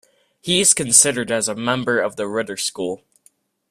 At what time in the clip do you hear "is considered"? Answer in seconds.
0.61-1.29